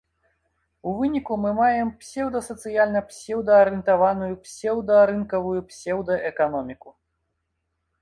У 0.91 0.93
выніку 1.01 1.33
мы 1.43 1.51
маем 1.59 1.91
псеўдасацыяльна 1.99 2.99
псеўдаарыентаваную 3.11 4.33
псеўдарынкавую 4.49 5.57
псеўдаэканоміку. 5.71 6.89